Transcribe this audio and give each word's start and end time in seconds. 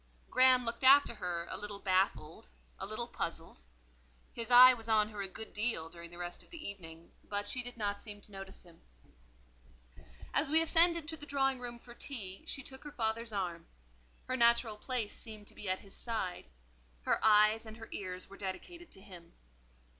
Graham 0.31 0.65
looked 0.65 0.83
after 0.83 1.13
her 1.13 1.45
a 1.51 1.57
little 1.59 1.77
baffled, 1.77 2.47
a 2.79 2.87
little 2.87 3.07
puzzled; 3.07 3.61
his 4.33 4.49
eye 4.49 4.73
was 4.73 4.89
on 4.89 5.09
her 5.09 5.21
a 5.21 5.27
good 5.27 5.53
deal 5.53 5.89
during 5.91 6.09
the 6.09 6.17
rest 6.17 6.41
of 6.41 6.49
the 6.49 6.67
evening, 6.67 7.11
but 7.23 7.47
she 7.47 7.61
did 7.61 7.77
not 7.77 8.01
seem 8.01 8.19
to 8.21 8.31
notice 8.31 8.63
him. 8.63 8.81
As 10.33 10.49
we 10.49 10.59
ascended 10.59 11.07
to 11.07 11.17
the 11.17 11.27
drawing 11.27 11.59
room 11.59 11.77
for 11.77 11.93
tea, 11.93 12.43
she 12.47 12.63
took 12.63 12.83
her 12.83 12.91
father's 12.91 13.31
arm: 13.31 13.67
her 14.25 14.35
natural 14.35 14.75
place 14.77 15.15
seemed 15.15 15.45
to 15.49 15.53
be 15.53 15.69
at 15.69 15.81
his 15.81 15.93
side; 15.95 16.47
her 17.03 17.23
eyes 17.23 17.67
and 17.67 17.77
her 17.77 17.87
ears 17.91 18.27
were 18.27 18.37
dedicated 18.37 18.89
to 18.93 19.01
him. 19.01 19.33